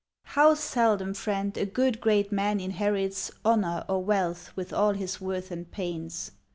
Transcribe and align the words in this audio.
How 0.23 0.55
seldom, 0.55 1.13
Friend! 1.13 1.55
a 1.55 1.65
good 1.67 2.01
great 2.01 2.31
man 2.31 2.59
inherits 2.59 3.29
Honor 3.45 3.85
or 3.87 4.03
wealth 4.03 4.51
with 4.55 4.73
all 4.73 4.93
his 4.93 5.21
worth 5.21 5.51
and 5.51 5.69
pains! 5.69 6.31